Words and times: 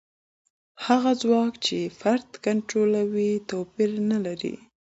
هغه 0.85 1.11
ځواک 1.21 1.53
چې 1.65 1.77
فرد 1.99 2.29
کنټرولوي 2.45 3.31
توپیر 3.49 3.91
نه 4.11 4.19
لري. 4.25 4.53